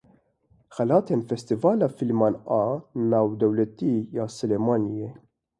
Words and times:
Xelatên 0.75 1.21
Festîvala 1.29 1.87
Fîlman 1.97 2.35
a 2.61 2.63
Navdewletî 3.11 3.95
ya 4.17 4.25
Silêmaniyê. 4.37 5.09